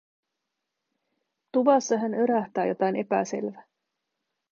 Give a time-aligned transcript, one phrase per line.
[1.51, 3.63] Tuvassa hän örähtää, jotain epäselvää.